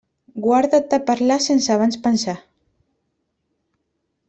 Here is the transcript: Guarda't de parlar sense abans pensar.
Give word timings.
Guarda't 0.45 0.87
de 0.93 0.99
parlar 1.09 1.37
sense 1.49 1.75
abans 1.75 2.01
pensar. 2.07 2.37